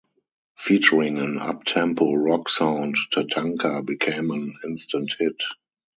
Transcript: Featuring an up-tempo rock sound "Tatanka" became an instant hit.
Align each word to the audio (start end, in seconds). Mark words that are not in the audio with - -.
Featuring 0.57 1.19
an 1.19 1.37
up-tempo 1.37 2.15
rock 2.15 2.49
sound 2.49 2.95
"Tatanka" 3.13 3.85
became 3.85 4.31
an 4.31 4.55
instant 4.65 5.13
hit. 5.19 5.37